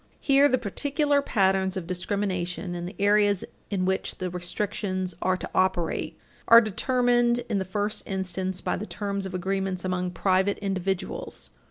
[0.13, 5.37] 13 Here, the particular patterns of discrimination and the areas in which the restrictions are
[5.37, 10.57] to operate are determined, in the first instance, by the terms of agreements among private
[10.57, 11.51] individuals.